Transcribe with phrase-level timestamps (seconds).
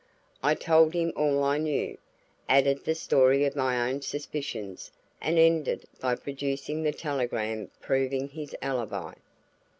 [0.41, 1.95] I told him all I knew,
[2.49, 4.89] added the story of my own suspicions,
[5.21, 9.13] and ended by producing the telegram proving his alibi.